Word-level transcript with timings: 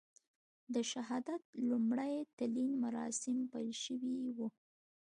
د 0.73 0.75
شهادت 0.91 1.43
لومړي 1.69 2.13
تلین 2.37 2.71
مراسیم 2.83 3.37
پیل 3.53 3.71
شوي 3.85 4.17
و. 4.37 4.37